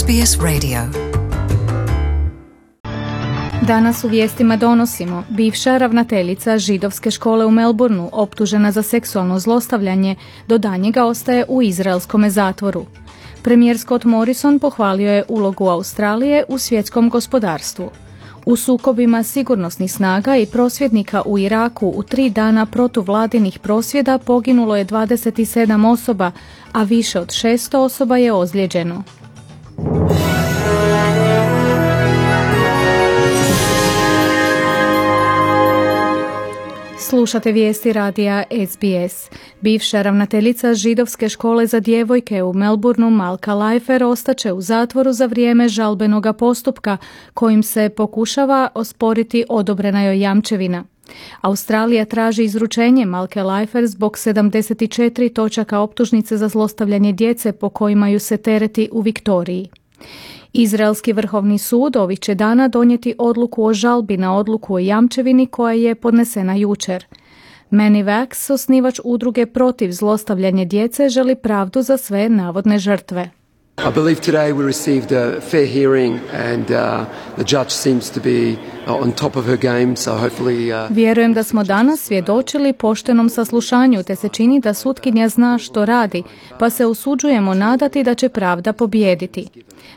[0.00, 0.78] SBS Radio.
[3.62, 10.16] Danas u vijestima donosimo bivša ravnateljica židovske škole u Melbourneu optužena za seksualno zlostavljanje
[10.48, 12.86] do danjega ostaje u izraelskom zatvoru.
[13.42, 17.90] Premijer Scott Morrison pohvalio je ulogu Australije u svjetskom gospodarstvu.
[18.46, 24.86] U sukobima sigurnosnih snaga i prosvjednika u Iraku u tri dana protuvladinih prosvjeda poginulo je
[24.86, 26.32] 27 osoba,
[26.72, 29.02] a više od 600 osoba je ozlijeđeno.
[37.14, 39.30] Slušate vijesti radija SBS.
[39.60, 45.68] Bivša ravnateljica židovske škole za djevojke u Melbourneu Malka Leifer ostaće u zatvoru za vrijeme
[45.68, 46.96] žalbenoga postupka
[47.34, 50.84] kojim se pokušava osporiti odobrena joj jamčevina.
[51.40, 58.20] Australija traži izručenje Malke Leifer zbog 74 točaka optužnice za zlostavljanje djece po kojima ju
[58.20, 59.68] se tereti u Viktoriji.
[60.56, 65.72] Izraelski vrhovni sud ovih će dana donijeti odluku o žalbi na odluku o jamčevini koja
[65.72, 67.04] je podnesena jučer.
[67.70, 73.30] Manny Vax, osnivač udruge protiv zlostavljanja djece, želi pravdu za sve navodne žrtve.
[73.78, 78.56] I believe today we received a fair hearing and uh, the judge seems to be
[78.86, 79.06] uh.
[79.06, 80.96] Uh...
[80.96, 86.22] Vjerujem da smo danas svjedočili poštenom saslušanju, te se čini da sutkinja zna što radi,
[86.58, 89.48] pa se usuđujemo nadati da će pravda pobijediti.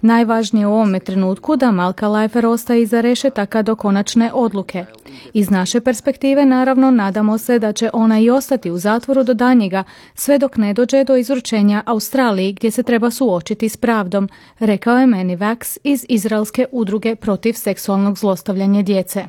[0.00, 4.84] Najvažnije u ovome trenutku da Malka Leifer ostaje iza rešetaka do konačne odluke.
[5.32, 9.84] Iz naše perspektive naravno nadamo se da će ona i ostati u zatvoru do danjega
[10.14, 15.06] sve dok ne dođe do izručenja Australiji gdje se treba suočiti s pravdom, rekao je
[15.06, 19.24] Manny Vax iz Izraelske udruge protiv seksualnog zlostavljanja djece.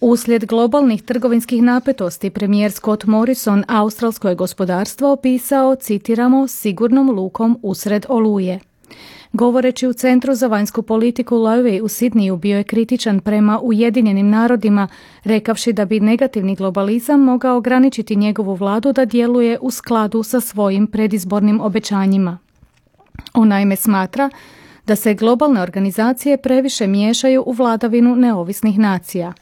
[0.00, 8.06] Uslijed globalnih trgovinskih napetosti premijer Scott Morrison australsko je gospodarstvo opisao, citiramo, sigurnom lukom usred
[8.08, 8.60] oluje.
[9.32, 14.88] Govoreći u Centru za vanjsku politiku Lowy u Sidniju bio je kritičan prema Ujedinjenim narodima,
[15.24, 20.86] rekavši da bi negativni globalizam mogao ograničiti njegovu vladu da djeluje u skladu sa svojim
[20.86, 22.38] predizbornim obećanjima.
[23.34, 24.30] On smatra
[24.86, 29.32] da se globalne organizacije previše miješaju u vladavinu neovisnih nacija.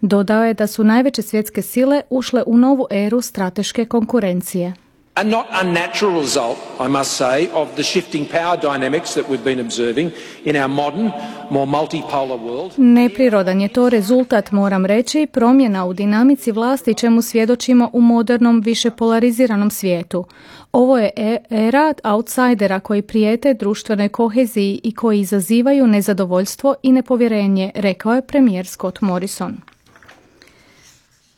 [0.00, 4.74] Dodao je da su najveće svjetske sile ušle u novu eru strateške konkurencije.
[5.14, 9.60] A not unnatural result, I must say, of the shifting power dynamics that we've been
[9.60, 10.10] observing
[10.44, 11.10] in our modern,
[11.50, 12.72] more multipolar world.
[12.76, 18.90] Neprirodan je to rezultat, moram reći, promjena u dinamici vlasti čemu svjedočimo u modernom, više
[18.90, 20.24] polariziranom svijetu.
[20.72, 27.70] Ovo je e- era outsidera koji prijete društvenoj koheziji i koji izazivaju nezadovoljstvo i nepovjerenje,
[27.74, 29.56] rekao je premijer Scott Morrison.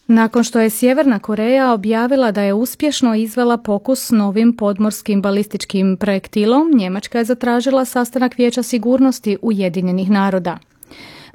[0.06, 5.96] Nakon što je Sjeverna Koreja objavila da je uspješno izvela pokus s novim podmorskim balističkim
[5.96, 10.58] projektilom, Njemačka je zatražila sastanak Vijeća sigurnosti Ujedinjenih naroda.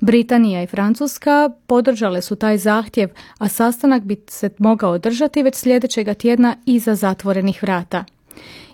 [0.02, 6.14] Britanija i Francuska podržale su taj zahtjev, a sastanak bi se mogao održati već sljedećega
[6.14, 8.06] tjedna iza zatvorenih vrata.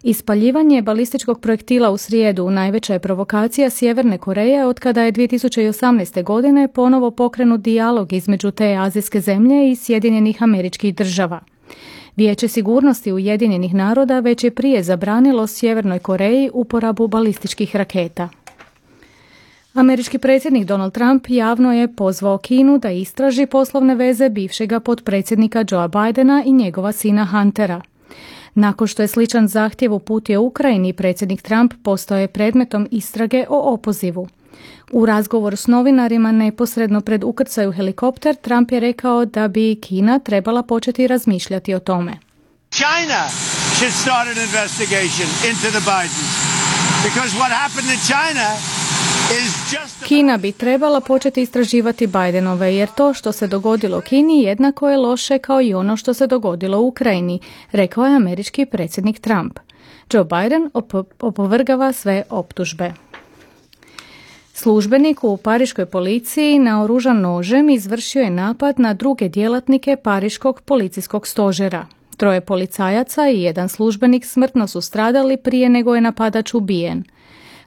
[0.03, 6.23] Ispaljivanje balističkog projektila u srijedu najveća je provokacija Sjeverne Koreje od kada je 2018.
[6.23, 11.39] godine ponovo pokrenut dijalog između te azijske zemlje i Sjedinjenih američkih država.
[12.15, 18.29] Vijeće sigurnosti Ujedinjenih naroda već je prije zabranilo Sjevernoj Koreji uporabu balističkih raketa.
[19.75, 25.87] Američki predsjednik Donald Trump javno je pozvao Kinu da istraži poslovne veze bivšega potpredsjednika Joea
[25.87, 27.81] Bidena i njegova sina Huntera.
[28.53, 34.27] Nakon što je sličan zahtjev uputio Ukrajini, predsjednik Trump postao je predmetom istrage o opozivu.
[34.91, 40.63] U razgovoru s novinarima neposredno pred ukrcaju helikopter, Trump je rekao da bi Kina trebala
[40.63, 42.13] početi razmišljati o tome.
[42.71, 43.21] China
[43.77, 46.55] should start an investigation into the Bidens.
[47.07, 48.47] Because what happened in China
[50.07, 55.39] Kina bi trebala početi istraživati Bidenove jer to što se dogodilo Kini jednako je loše
[55.39, 57.39] kao i ono što se dogodilo u Ukrajini,
[57.71, 59.59] rekao je američki predsjednik Trump.
[60.13, 60.69] Joe Biden
[61.19, 62.93] opovrgava sve optužbe.
[64.53, 71.85] Službenik u pariškoj policiji naoružan nožem izvršio je napad na druge djelatnike pariškog policijskog stožera.
[72.17, 77.03] Troje policajaca i jedan službenik smrtno su stradali prije nego je napadač ubijen.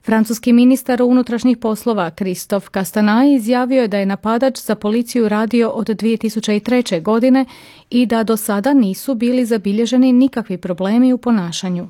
[0.09, 5.87] Francuski ministar unutrašnjih poslova Kristof Castanaj izjavio je da je napadač za policiju radio od
[5.87, 7.03] 2003.
[7.03, 7.45] godine
[7.91, 11.89] i da do sada nisu bili zabilježeni nikakvi problemi u ponašanju.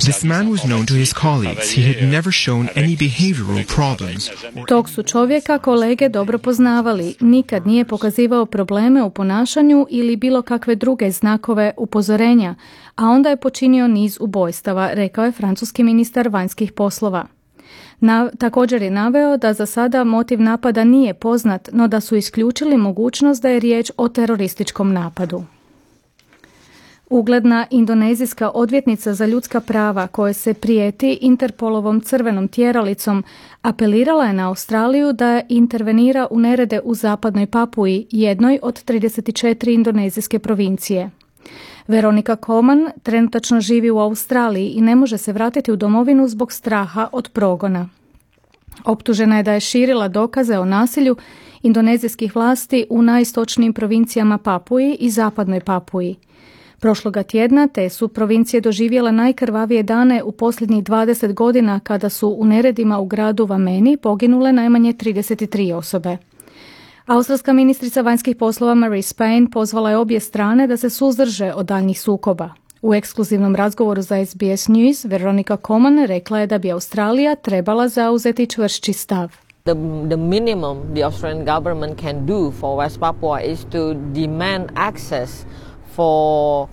[0.00, 1.70] This man was known to his colleagues.
[1.70, 4.30] He had never shown any behavioral problems.
[4.68, 7.14] Tog su čovjeka kolege dobro poznavali.
[7.20, 12.54] Nikad nije pokazivao probleme u ponašanju ili bilo kakve druge znakove upozorenja,
[12.96, 17.26] a onda je počinio niz ubojstava, rekao je francuski ministar vanjskih poslova.
[18.00, 22.76] Na, također je naveo da za sada motiv napada nije poznat, no da su isključili
[22.76, 25.44] mogućnost da je riječ o terorističkom napadu.
[27.10, 33.24] Ugledna indonezijska odvjetnica za ljudska prava koje se prijeti Interpolovom crvenom tjeralicom
[33.62, 40.38] apelirala je na Australiju da intervenira u nerede u zapadnoj Papuji, jednoj od 34 indonezijske
[40.38, 41.10] provincije.
[41.88, 47.08] Veronika Koman trenutačno živi u Australiji i ne može se vratiti u domovinu zbog straha
[47.12, 47.88] od progona.
[48.84, 51.16] Optužena je da je širila dokaze o nasilju
[51.62, 56.16] indonezijskih vlasti u najistočnijim provincijama Papuji i zapadnoj Papuji.
[56.80, 62.44] Prošloga tjedna te su provincije doživjele najkrvavije dane u posljednjih 20 godina kada su u
[62.44, 66.16] neredima u gradu Vameni poginule najmanje 33 osobe.
[67.06, 72.00] Australska ministrica vanjskih poslova Marie Spain pozvala je obje strane da se suzdrže od daljnjih
[72.00, 72.50] sukoba.
[72.82, 78.46] U ekskluzivnom razgovoru za SBS News Veronika Coman rekla je da bi Australija trebala zauzeti
[78.46, 79.32] čvršći stav.
[79.64, 79.74] The,
[80.08, 85.46] the minimum the Australian government can do for West Papua is to demand access
[85.94, 86.68] for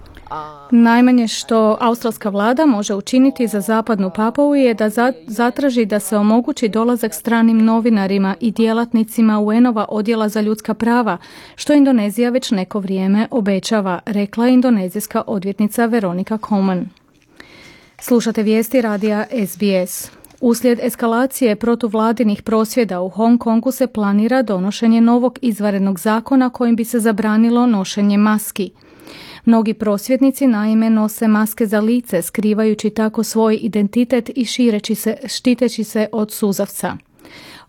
[0.71, 4.89] Najmanje što australska vlada može učiniti za zapadnu Papuju je da
[5.27, 11.17] zatraži da se omogući dolazak stranim novinarima i djelatnicima UN-ova odjela za ljudska prava,
[11.55, 16.89] što Indonezija već neko vrijeme obećava, rekla je indonezijska odvjetnica Veronika Coman.
[17.99, 20.11] Slušate vijesti radija SBS.
[20.41, 26.85] Uslijed eskalacije protuvladinih prosvjeda u Hong Kongu se planira donošenje novog izvarednog zakona kojim bi
[26.85, 28.71] se zabranilo nošenje maski.
[29.45, 35.83] Mnogi prosvjednici naime nose maske za lice, skrivajući tako svoj identitet i šireći se, štiteći
[35.83, 36.97] se od suzavca.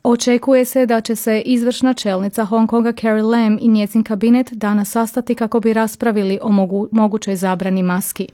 [0.03, 4.91] Očekuje se da će se izvršna čelnica Hong Konga Carrie Lam i njezin kabinet danas
[4.91, 8.29] sastati kako bi raspravili o mogu, mogućoj zabrani maski.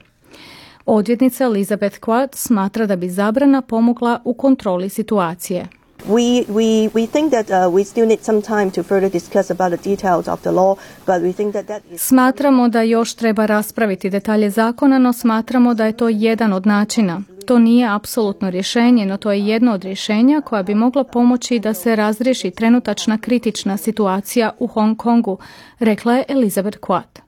[0.87, 5.67] Odvjetnica Elizabeth Quad smatra da bi zabrana pomogla u kontroli situacije.
[6.09, 9.71] We, we, we think that uh, we still need some time to further discuss about
[9.79, 10.77] the details of the law,
[11.07, 12.01] but we think that that is...
[12.01, 17.23] Smatramo da još treba raspraviti detalje zakona, no smatramo da je to jedan od načina.
[17.47, 21.75] To nije apsolutno rješenje, no to je jedno od rješenja koja bi moglo pomoći da
[21.75, 25.39] se razriješi trenutačna kritična situacija u Hong Kongu,
[25.79, 27.28] rekla je Elizabeth Quat.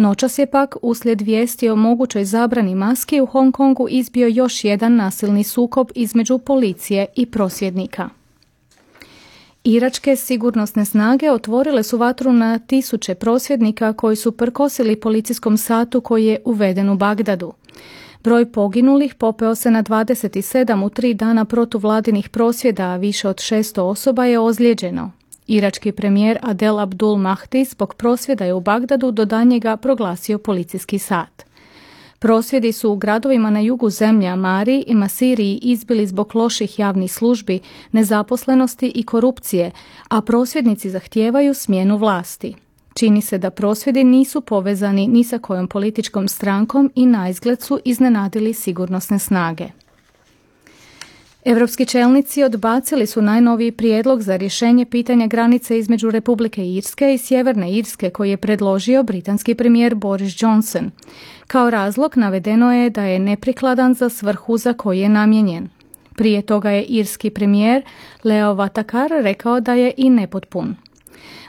[0.00, 4.96] Noćas je pak uslijed vijesti o mogućoj zabrani maski u Hong Kongu izbio još jedan
[4.96, 8.08] nasilni sukob između policije i prosvjednika.
[9.64, 16.26] Iračke sigurnosne snage otvorile su vatru na tisuće prosvjednika koji su prkosili policijskom satu koji
[16.26, 17.52] je uveden u Bagdadu.
[18.24, 23.80] Broj poginulih popeo se na 27 u tri dana protuvladinih prosvjeda, a više od 600
[23.80, 25.19] osoba je ozlijeđeno.
[25.50, 31.44] Irački premijer Adel Abdul Mahdi zbog prosvjeda je u Bagdadu do danjega proglasio policijski sat.
[32.18, 37.60] Prosvjedi su u gradovima na jugu zemlja Mari i Masiriji izbili zbog loših javnih službi,
[37.92, 39.70] nezaposlenosti i korupcije,
[40.08, 42.54] a prosvjednici zahtijevaju smjenu vlasti.
[42.94, 47.78] Čini se da prosvjedi nisu povezani ni sa kojom političkom strankom i na izgled su
[47.84, 49.66] iznenadili sigurnosne snage.
[51.44, 57.72] Europski čelnici odbacili su najnoviji prijedlog za rješenje pitanja granice između Republike Irske i Sjeverne
[57.72, 60.90] Irske koji je predložio britanski premijer Boris Johnson.
[61.46, 65.68] Kao razlog navedeno je da je neprikladan za svrhu za koji je namijenjen.
[66.16, 67.82] Prije toga je irski premijer
[68.24, 70.76] Leo Vatakar rekao da je i nepotpun.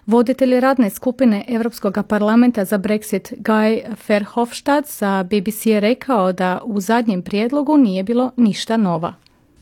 [0.06, 6.82] Voditelj radne skupine Europskog parlamenta za Brexit Guy Verhofstadt za BBC je rekao da u
[6.82, 9.14] zadnjem prijedlogu nije bilo ništa nova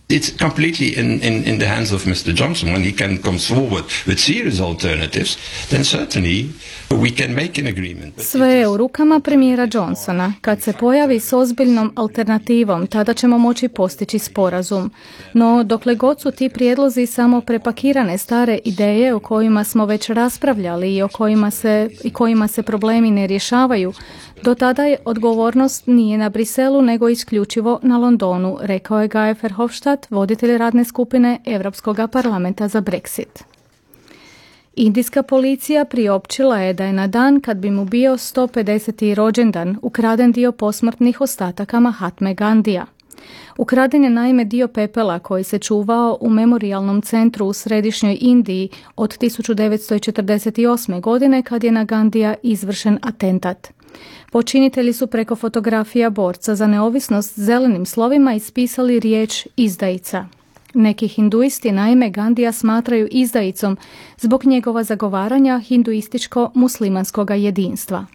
[0.09, 2.33] it's completely in, in, in the hands of Mr.
[2.33, 2.73] Johnson.
[2.73, 5.37] When he can come forward with serious alternatives,
[5.69, 6.49] then certainly
[6.89, 8.13] we can make an agreement.
[8.21, 10.33] Sve je u rukama premijera Johnsona.
[10.41, 14.91] Kad se pojavi s ozbiljnom alternativom, tada ćemo moći postići sporazum.
[15.33, 20.95] No, dokle god su ti prijedlozi samo prepakirane stare ideje o kojima smo već raspravljali
[20.95, 23.93] i o kojima se, i kojima se problemi ne rješavaju,
[24.43, 30.11] do tada je odgovornost nije na Briselu nego isključivo na Londonu, rekao je Guy Verhofstadt,
[30.11, 33.43] voditelj radne skupine Europskog parlamenta za Brexit.
[34.75, 39.13] Indijska policija priopćila je da je na dan kad bi mu bio 150.
[39.13, 42.85] rođendan ukraden dio posmrtnih ostataka Mahatme Gandija.
[43.57, 49.17] Ukraden je naime dio pepela koji se čuvao u memorialnom centru u središnjoj Indiji od
[49.17, 51.01] 1948.
[51.01, 53.78] godine kad je na Gandija izvršen atentat.
[54.31, 60.25] Počinitelji su preko fotografija borca za neovisnost zelenim slovima ispisali riječ izdajica.
[60.73, 63.77] Neki hinduisti naime Gandija smatraju izdajicom
[64.17, 68.05] zbog njegova zagovaranja hinduističko-muslimanskog jedinstva.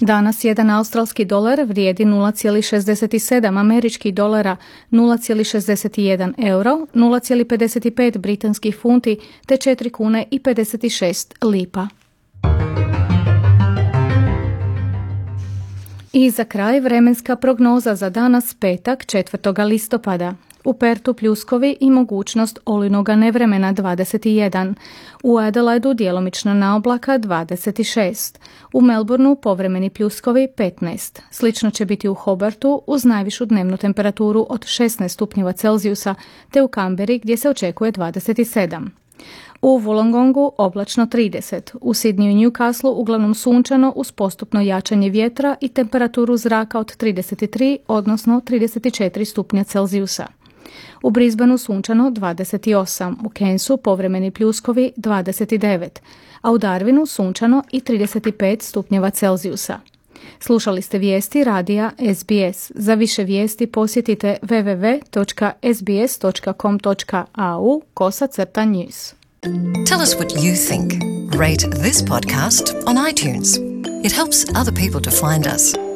[0.00, 4.56] Danas jedan australski dolar vrijedi 0,67 američkih dolara,
[4.90, 11.88] 0,61 euro, 0,55 britanskih funti te 4 kune i 56 lipa.
[16.12, 19.64] I za kraj vremenska prognoza za danas petak 4.
[19.64, 20.34] listopada.
[20.64, 24.74] U Pertu pljuskovi i mogućnost olinoga nevremena 21.
[25.22, 28.38] U Adelaidu djelomično na oblaka 26.
[28.72, 31.20] U Melbourneu povremeni pljuskovi 15.
[31.30, 36.14] Slično će biti u Hobartu uz najvišu dnevnu temperaturu od 16 stupnjeva Celzijusa
[36.50, 38.88] te u Kamberi gdje se očekuje 27.
[39.62, 45.68] U Wollongongu oblačno 30, u Sidniju i Newcastle uglavnom sunčano uz postupno jačanje vjetra i
[45.68, 50.39] temperaturu zraka od 33, odnosno 34 stupnja Celzijusa.
[51.02, 55.88] U Brisbaneu sunčano 28, u Kensu povremeni pljuskovi 29,
[56.40, 59.80] a u Darwinu sunčano i 35 stupnjeva Celzijusa.
[60.40, 62.72] Slušali ste vijesti radija SBS.
[62.74, 65.32] Za više vijesti posjetite www.sbs.com.au
[67.94, 69.14] kosa crta news.
[69.88, 70.92] Tell us what you think.
[71.32, 73.58] Rate this podcast on iTunes.
[74.04, 75.89] It helps other people to find us.